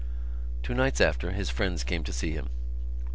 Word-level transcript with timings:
Two 0.63 0.73
nights 0.73 0.99
after 0.99 1.29
his 1.29 1.51
friends 1.51 1.83
came 1.83 2.03
to 2.05 2.11
see 2.11 2.31
him. 2.31 2.49